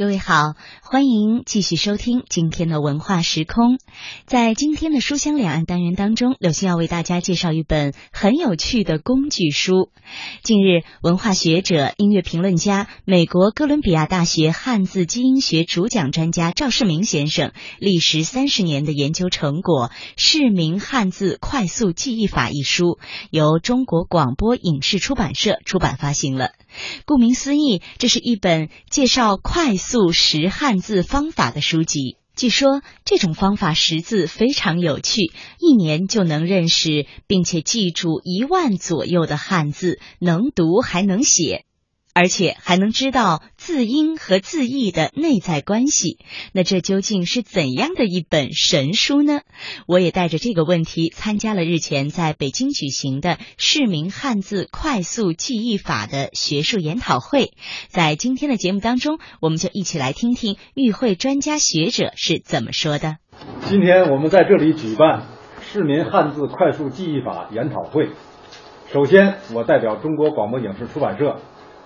[0.00, 3.76] 各位好，欢迎继续收听今天的文化时空。
[4.24, 9.90] 在今天的书香两岸单元当中，柳星要为大家介绍一本很有趣的工具书。
[10.42, 22.98] 近日，文化学者、音乐评论家、美国哥伦比亚大学汉字基因学主讲专家赵世明先生历时三十年的研究成果《市民汉字快速记忆法》一书，
[23.28, 26.52] 由中国广播影视出版社出版发行了。
[27.06, 32.16] 顾名思义，这是一本介绍快速识汉字方法的书籍。
[32.36, 41.66] 据说这种方法识字非常有趣，一年就能认识并且记住一万左右的汉字，能读还能写。
[42.12, 46.18] 而且还能知道字音和字义的内在关系，
[46.52, 49.40] 那这究竟是怎样的一本神书呢？
[49.86, 57.52] 我也带着这个问题参加了日前在北京举行的市民汉字快速记忆法的学术研讨会。
[57.88, 63.18] 在今天的节目当中，我们就一起来听听与会专家学者是怎么说的。
[63.62, 65.28] 今天我们在这里举办
[65.62, 68.10] 市民汉字快速记忆法研讨会。
[68.92, 71.40] 首先，我代表中国广播影视出版社。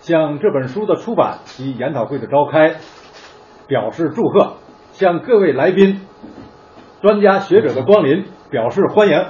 [0.00, 2.76] 向这本书的出版及研讨会的召开
[3.66, 4.54] 表示祝贺，
[4.92, 6.00] 向各位来宾、
[7.02, 9.26] 专家学者的光临表示欢迎。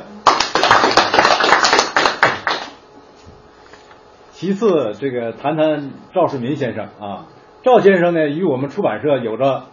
[4.31, 7.27] 其次，这个谈谈赵世民先生啊，
[7.63, 9.65] 赵先生呢与我们出版社有着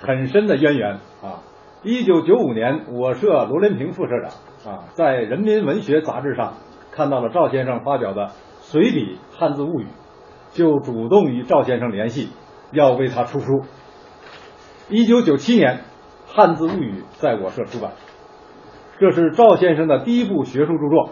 [0.00, 1.42] 很深的渊源啊。
[1.82, 6.54] 一九九五年，我社罗连平副社长啊，在《人民文学》杂志上
[6.92, 8.28] 看到了赵先生发表的
[8.60, 9.84] 随笔《汉字物语》。
[10.50, 12.30] 就主动与赵先生联系，
[12.72, 13.62] 要为他出书。
[14.88, 15.76] 一九九七年，
[16.26, 17.92] 《汉字物语》在我社出版，
[18.98, 21.10] 这是赵先生的第一部学术著作。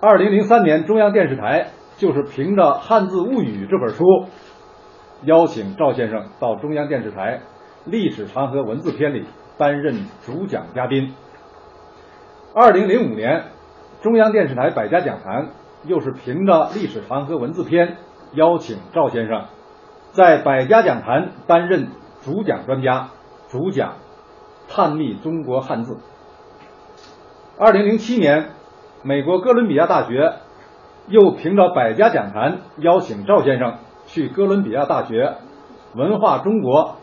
[0.00, 4.04] 二零零三年，中央电视台就是凭着《汉字物语》这本书，
[5.24, 7.38] 邀请赵先生到中央电视台
[7.90, 9.26] 《历史长河文字篇》里
[9.58, 11.12] 担任主讲嘉宾。
[12.54, 13.44] 二零零五年，
[14.00, 15.48] 中央电视台百家讲坛。
[15.84, 17.88] 又是凭着《历史长河文字篇》
[18.34, 19.46] 邀请赵先生
[20.12, 21.88] 在百家讲坛担任
[22.22, 23.08] 主讲专家，
[23.48, 23.94] 主讲
[24.68, 25.96] 探秘中国汉字。
[27.58, 28.50] 二零零七年，
[29.02, 30.34] 美国哥伦比亚大学
[31.08, 35.36] 又凭着百家讲坛邀请赵先生去哥伦比亚大学
[35.94, 36.96] 文化中国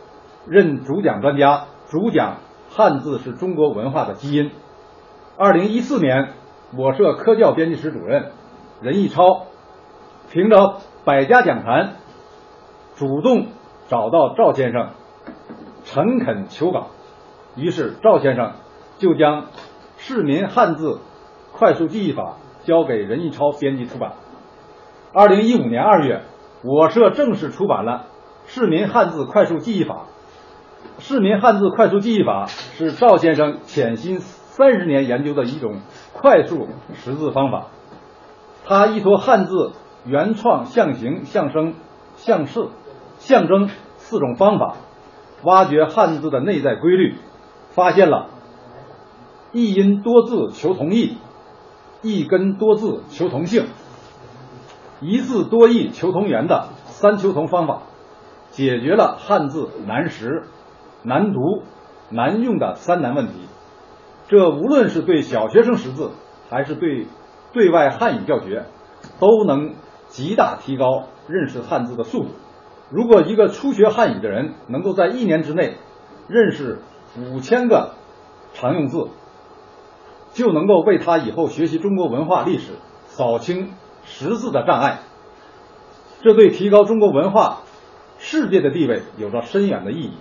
[0.46, 2.38] 任主讲专家，主讲
[2.70, 4.52] 汉字是中国文化的基因。
[5.36, 6.30] 二零一四年，
[6.76, 8.32] 我社科教编辑室主任。
[8.82, 9.48] 任义超
[10.32, 11.96] 凭着百家讲坛，
[12.96, 13.48] 主动
[13.88, 14.92] 找到赵先生，
[15.84, 16.88] 诚恳求稿，
[17.56, 18.54] 于是赵先生
[18.98, 19.44] 就将
[19.98, 21.00] 《市民汉字
[21.54, 24.14] 快速记忆法》交给任义超编辑出版。
[25.14, 26.22] 二零一五年二月，
[26.64, 28.06] 我社正式出版了
[28.54, 30.06] 《市民汉字快速记忆法》。
[31.04, 35.80] 《市民汉字快速记忆法》是赵先生潜心三十年研究的一种
[36.14, 37.68] 快速识字方法。
[38.67, 39.72] 他依托汉字
[40.05, 41.73] 原创、象形、象声、
[42.17, 42.67] 象式、
[43.17, 44.75] 象征四种方法，
[45.44, 47.16] 挖掘汉字的内在规律，
[47.69, 48.29] 发现了
[49.53, 51.17] 一音多字求同义，
[52.01, 53.67] 一根多字求同性，
[54.99, 57.84] 一字多义求同源的三求同方法，
[58.51, 60.44] 解决了汉字难识、
[61.03, 61.39] 难读、
[62.09, 63.34] 难用的三难问题。
[64.28, 66.11] 这无论是对小学生识字，
[66.49, 67.07] 还是对
[67.53, 68.66] 对外汉语教学
[69.19, 69.75] 都能
[70.08, 72.30] 极大提高认识汉字的速度。
[72.90, 75.75] 如果一个初学汉语的人能够在一年之内
[76.28, 76.80] 认识
[77.18, 77.96] 五千个
[78.53, 79.09] 常用字，
[80.34, 82.74] 就能够为他以后学习中国文化历史
[83.08, 83.74] 扫清
[84.06, 85.00] 识字的障碍。
[86.22, 87.64] 这对提高中国文化
[88.18, 90.14] 世界的地位有着深远的意义。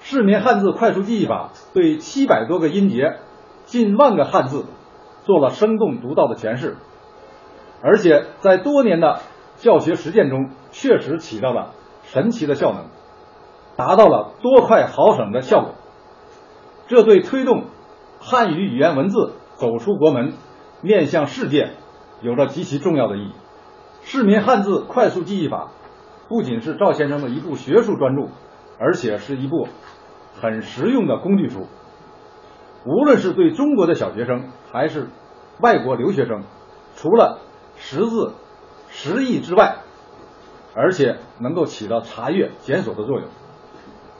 [0.00, 3.18] 市民汉字快速记忆法对七百多个音节、
[3.64, 4.64] 近万个汉字。
[5.24, 6.76] 做了生动独到的诠释，
[7.82, 9.20] 而且在多年的
[9.56, 11.72] 教学实践中，确实起到了
[12.02, 12.86] 神奇的效能，
[13.76, 15.74] 达到了多快好省的效果。
[16.86, 17.64] 这对推动
[18.20, 20.34] 汉语语言文字走出国门、
[20.82, 21.70] 面向世界，
[22.20, 23.32] 有着极其重要的意义。
[24.02, 25.70] 市民汉字快速记忆法
[26.28, 28.28] 不仅是赵先生的一部学术专著，
[28.78, 29.68] 而且是一部
[30.38, 31.66] 很实用的工具书。
[32.86, 35.08] 无论是对中国的小学生，还是
[35.60, 36.42] 外国留学生，
[36.96, 37.40] 除了
[37.76, 38.34] 识字、
[38.88, 39.76] 识义之外，
[40.74, 43.28] 而且能够起到查阅、检索的作用。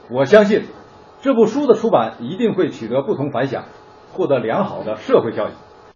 [0.09, 0.63] 我相信，
[1.21, 3.65] 这部书的出版一定会取得不同反响，
[4.13, 5.51] 获得良好的社会效益。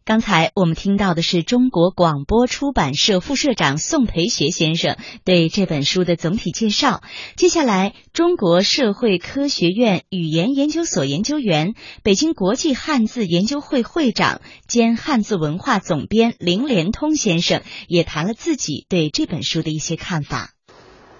[0.10, 7.02] 刚才我们听到的是中国广播出版社副社长宋培学先生对这本书的总体介绍。
[7.36, 20.56] 接下来，中国社会科学院语言研究所研究员、北京国际汉字研究会会长兼汉字文化总编林连通先生也谈了自己对这本书的一些看法。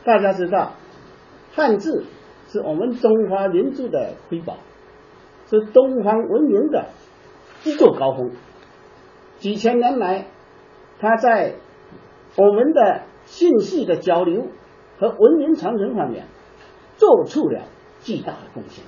[0.04, 0.74] 大家知道，
[1.54, 2.08] 汉字
[2.52, 4.58] 是我们中华民族的瑰宝，
[5.48, 6.90] 是东方文明的
[7.66, 8.32] 一座高峰。
[9.40, 10.28] 几千年来，
[11.00, 11.56] 它在
[12.36, 14.48] 我们的信息的交流
[15.00, 16.28] 和文明传承方面
[16.98, 17.64] 做出了
[18.02, 18.84] 巨大的贡献。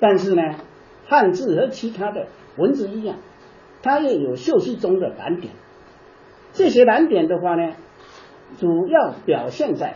[0.00, 0.42] 但是呢，
[1.06, 2.26] 汉字和其他的
[2.58, 3.18] 文字一样，
[3.82, 5.54] 它也有秀气中的难点。
[6.52, 7.74] 这些难点的话呢，
[8.58, 9.94] 主要表现在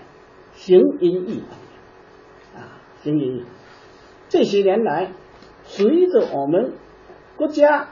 [0.52, 3.44] 形音义方面啊，形音义。
[4.28, 5.10] 这些年来，
[5.64, 6.72] 随着我们
[7.36, 7.88] 国家。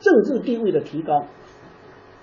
[0.00, 1.26] 政治地位的提高，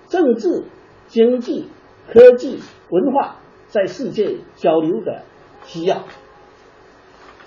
[0.08, 0.64] 政治、
[1.08, 1.68] 经济、
[2.12, 3.36] 科技、文化
[3.68, 5.22] 在世界交流的
[5.64, 6.04] 需要，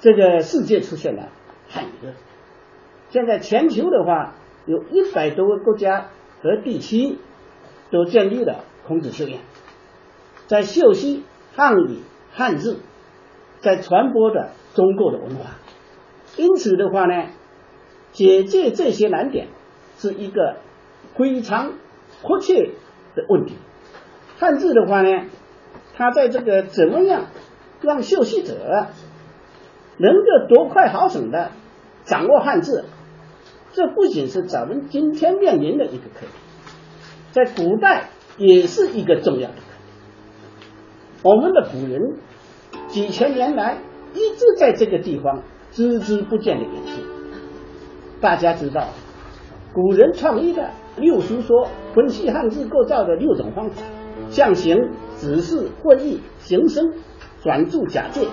[0.02, 1.30] 这个世界出现了
[1.68, 1.90] 汉语。
[3.10, 4.36] 现在全球的话，
[4.66, 6.10] 有一百多个国家
[6.42, 7.18] 和地区
[7.92, 9.40] 都建立了孔子学院，
[10.48, 11.24] 在秀习
[11.56, 12.00] 汉语
[12.32, 12.78] 汉字，
[13.62, 15.56] 在传播着中国的文化。
[16.38, 17.30] 因此的话呢，
[18.12, 19.48] 解决这些难点。
[20.00, 20.56] 是一个
[21.16, 21.74] 非常
[22.22, 22.72] 迫切
[23.16, 23.56] 的问题。
[24.38, 25.26] 汉字的话呢，
[25.96, 27.26] 它在这个怎么样
[27.82, 28.88] 让学习者
[29.98, 31.52] 能够多快好省的
[32.06, 32.86] 掌握汉字，
[33.74, 36.28] 这不仅是咱们今天面临的一个课题，
[37.32, 40.68] 在古代也是一个重要的课题。
[41.24, 42.18] 我们的古人
[42.88, 43.80] 几千年来
[44.14, 45.44] 一直在这个地方
[45.74, 47.06] 孜孜不倦的演进。
[48.22, 48.88] 大家知道。
[49.74, 53.84] 古人创立的六书说分析汉字构造的六种方法，
[54.30, 56.92] 象形、指示、会意、形声、
[57.44, 58.28] 转注、假借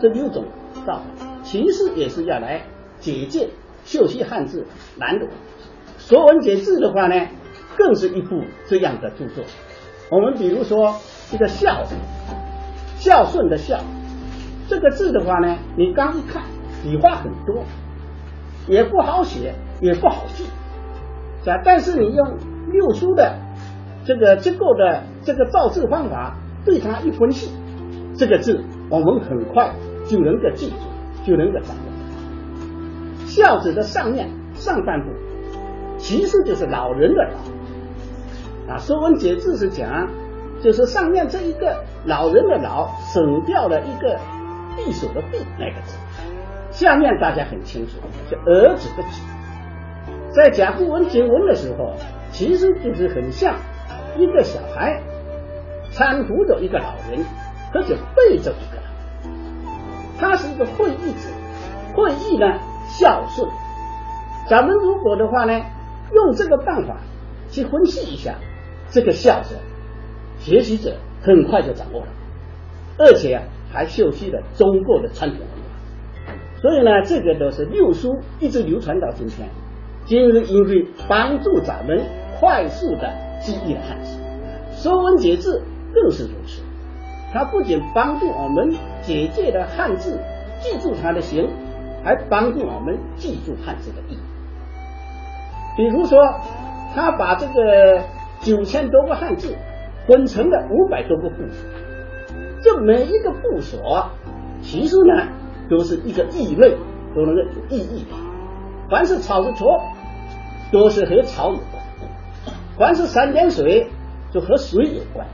[0.00, 0.44] 这六种
[0.86, 1.02] 道法，
[1.42, 2.62] 其实也是要来
[2.98, 3.48] 解决
[3.84, 4.66] 秀习汉字
[4.98, 5.26] 难的。
[5.98, 7.26] 说文解字的话呢，
[7.78, 9.44] 更是一部这样的著作。
[10.10, 10.96] 我们比如说
[11.32, 11.84] 一个孝，
[12.98, 13.78] 孝顺的孝，
[14.68, 16.42] 这个字的话呢，你刚一看
[16.82, 17.64] 笔画很多，
[18.68, 20.44] 也不好写，也不好记。
[21.42, 21.60] 是吧？
[21.64, 22.38] 但是你用
[22.70, 23.36] 六书的
[24.04, 27.50] 这个结构的这个造字方法对它一分析，
[28.16, 29.72] 这个字我们很快
[30.06, 30.76] 就能够记住，
[31.24, 33.26] 就能够掌握。
[33.26, 35.08] 孝字的上面上半部
[35.98, 40.08] 其实就是老人的老啊，《说文解字》是讲，
[40.60, 44.16] 就是上面这一个老人的老省掉了一个
[44.76, 45.96] 匕首的匕那个字，
[46.70, 47.94] 下面大家很清楚，
[48.28, 49.22] 是儿子的子。
[50.34, 51.94] 在讲古文结文的时候，
[52.30, 53.56] 其实就是很像
[54.16, 55.02] 一个小孩
[55.92, 57.22] 搀扶着一个老人，
[57.72, 58.82] 或者背着一个。
[60.18, 61.30] 他是一个会意字，
[61.94, 63.46] 会意呢孝顺。
[64.48, 65.52] 咱们如果的话呢，
[66.14, 66.96] 用这个办法
[67.50, 68.36] 去分析一下
[68.90, 69.56] 这个孝字，
[70.38, 72.06] 学习者很快就掌握了，
[72.98, 76.34] 而且还秀习了中国的传统文化。
[76.62, 79.48] 所以呢，这个都是六书一直流传到今天。
[80.12, 82.04] 今日因为帮助咱们
[82.38, 84.20] 快速的记忆汉字，
[84.82, 85.62] 《说文解字》
[85.94, 86.60] 更是如此。
[87.32, 90.20] 它不仅帮助我们解决了汉字，
[90.60, 91.48] 记住它的形，
[92.04, 94.18] 还帮助我们记住汉字的意义。
[95.78, 96.18] 比如说，
[96.94, 98.02] 他把这个
[98.40, 99.56] 九千多个汉字
[100.06, 101.66] 分成了五百多个部首，
[102.60, 103.78] 这每一个部首
[104.60, 105.26] 其实呢
[105.70, 106.76] 都是一个意类，
[107.14, 108.14] 都能够有意义的。
[108.90, 109.64] 凡是草字头，
[110.72, 111.80] 都是和草有关；
[112.76, 113.86] 凡是三点水，
[114.32, 115.26] 就和水有关；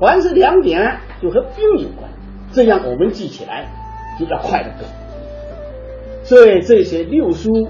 [0.00, 2.10] 凡是两点，就和冰有关。
[2.50, 3.68] 这样我们记起来
[4.18, 4.88] 就要快得多。
[6.24, 7.68] 所以这些六书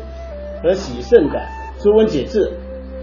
[0.62, 1.38] 和喜圣的
[1.82, 2.56] 《说文解字》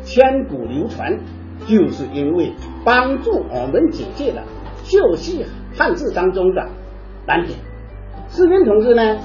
[0.07, 1.19] 千古流传，
[1.67, 2.53] 就是因为
[2.85, 4.43] 帮助我们解决了
[4.83, 5.45] 秀习
[5.77, 6.69] 汉字当中的
[7.27, 7.59] 难点。
[8.29, 9.19] 士兵同志呢？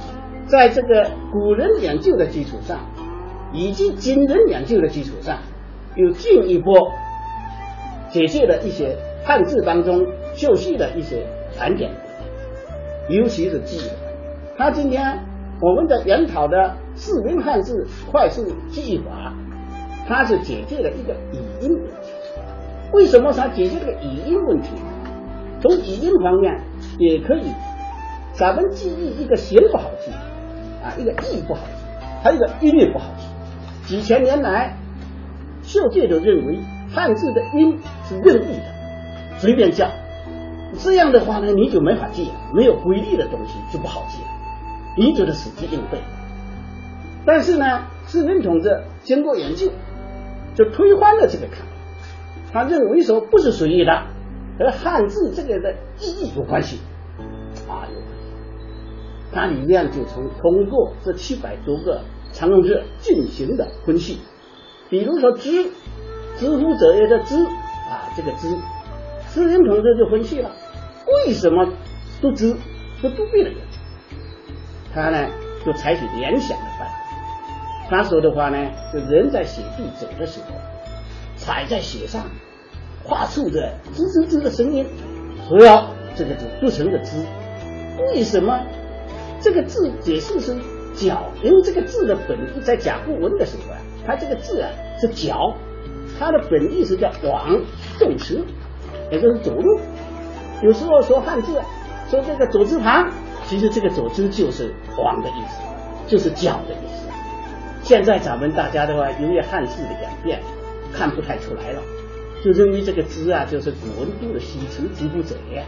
[0.48, 2.78] 在这个古人研究的基础上，
[3.52, 5.38] 以及今人研究的基础上，
[5.94, 6.72] 又进一步
[8.10, 11.26] 解决了一些汉字当中秀习的一些
[11.58, 11.90] 难点，
[13.08, 13.90] 尤其是记忆。
[14.58, 15.20] 他今天
[15.60, 19.34] 我们的研讨的四民汉字快速记忆法，
[20.06, 22.10] 它是解决了一个语音问题。
[22.92, 24.70] 为什么它解决这个语音问题？
[25.60, 26.60] 从语音方面
[26.98, 27.50] 也可以，
[28.32, 30.10] 咱们记忆一个形不好记。
[30.82, 33.26] 啊，一个意不好记，还有一个音也不好记。
[33.86, 34.76] 几千年来，
[35.62, 36.58] 秀介都认为
[36.92, 39.88] 汉字的音是任意的，随便叫。
[40.78, 44.18] 这样的话呢，你就没法记，没有规律的东西就不好记，
[44.96, 45.98] 你就得死记硬背。
[47.24, 49.70] 但是呢，资深同志经过研究，
[50.54, 51.72] 就推翻了这个看法。
[52.52, 53.92] 他认为说不是随意的，
[54.58, 56.80] 和汉字这个的意义有关系
[57.68, 58.26] 啊，有关系。
[59.32, 62.00] 它里面就从通过这七百多个
[62.36, 64.18] 常用字进行的分析，
[64.90, 65.70] 比如说“知”，
[66.36, 67.34] 知乎者也的“知”
[67.88, 68.54] 啊，这个“知”，
[69.32, 70.50] 资深同志就分析了。
[71.24, 71.72] 为什么
[72.20, 72.54] 都知
[73.00, 73.56] 是杜背的人？
[74.92, 75.28] 他呢
[75.64, 76.94] 就采取联想的办法。
[77.88, 80.54] 他说的话呢，就人在雪地走的时候，
[81.36, 82.22] 踩在雪上，
[83.08, 84.84] 发出的吱吱吱的声音，
[85.48, 85.70] 所以
[86.14, 87.16] 这个就读成的知。
[88.10, 88.60] 为什么
[89.40, 90.54] 这个字解释是
[90.96, 91.30] 脚？
[91.42, 95.54] 因为这个字的本意在甲骨文的时候啊，它这个字啊是脚，
[96.18, 97.60] 它的本意是叫往
[97.98, 98.44] 动词，
[99.12, 99.78] 也就是走路。
[100.62, 101.60] 有时候说汉字，
[102.10, 103.10] 说这个左字旁，
[103.46, 105.60] 其实这个左字就是往的意思，
[106.06, 107.06] 就是脚的意思。
[107.82, 110.40] 现在咱们大家的话，由于汉字的演变，
[110.92, 111.82] 看不太出来了，
[112.42, 115.62] 就认为这个字啊就是古文中的西辞之不者呀。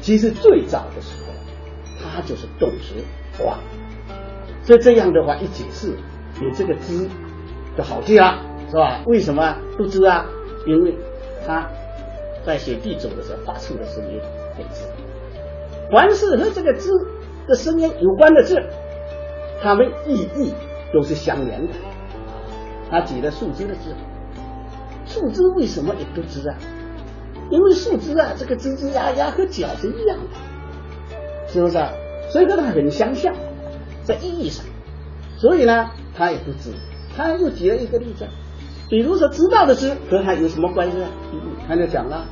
[0.00, 1.32] 其实最早的时候，
[2.00, 2.94] 它就是动词
[3.44, 3.58] 往。
[4.66, 5.96] 所以这样的话一解释，
[6.40, 7.08] 你这个之
[7.78, 9.00] 就好记了，是吧？
[9.06, 10.26] 为什么不知啊？
[10.66, 10.94] 因为
[11.46, 11.66] 它。
[12.44, 14.20] 在写地走的时候发出的声音，
[14.56, 14.86] 给字。
[15.90, 16.92] 凡是和这个字
[17.48, 18.62] 的声音有关的字，
[19.60, 20.54] 它们意义
[20.92, 21.72] 都是相连的。
[22.88, 23.92] 他举了树枝的字，
[25.06, 26.54] 树枝为什么也不知啊？
[27.50, 31.78] 因为树枝啊，这个吱吱呀呀和脚是一样的，是不是？
[32.30, 33.34] 所以跟它很相像，
[34.06, 34.64] 在意义上。
[35.36, 36.72] 所以呢，他也不知。
[37.14, 38.26] 他又举了一个例子。
[38.88, 41.08] 比如说，知道的知和他有什么关系呢？
[41.66, 42.24] 他就讲了，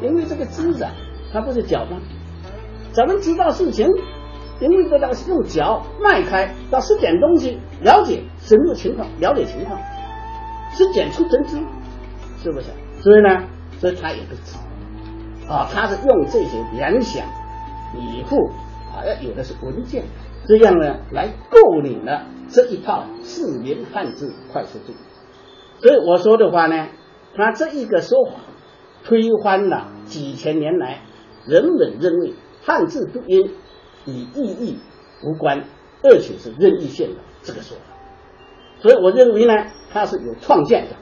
[0.00, 0.92] 因为这个知啊，
[1.32, 1.98] 它不是脚吗？
[2.92, 3.86] 咱们知道事情，
[4.60, 9.76] 因为这个是用脚迈开，到拾捡东西，了解深入情况，了解情况，
[10.72, 11.56] 拾捡出真知，
[12.42, 12.66] 是不是？
[13.02, 13.44] 所以呢，
[13.80, 14.56] 所以他也不知
[15.48, 17.26] 啊，他是用这些联想、
[17.96, 18.36] 以后
[18.94, 20.04] 啊，有的是文件，
[20.48, 24.94] 这样呢来构领了这一套四言汉字快速度。
[25.80, 26.88] 所以我说的话呢，
[27.36, 28.40] 他这一个说法
[29.04, 31.02] 推翻了几千年来
[31.46, 32.32] 人们认为
[32.64, 33.54] 汉字读音
[34.06, 34.78] 与意义
[35.22, 35.64] 无关，
[36.02, 37.82] 而且是任意性的这个说法。
[38.80, 39.52] 所以我认为呢，
[39.92, 40.96] 它是有创建的，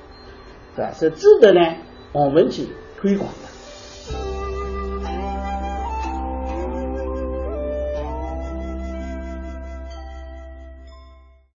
[0.75, 0.91] 是吧？
[0.93, 1.61] 是值得呢
[2.13, 2.67] 我们去
[2.99, 3.56] 推广的。